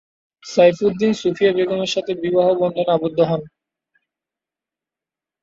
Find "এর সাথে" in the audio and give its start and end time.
1.79-2.11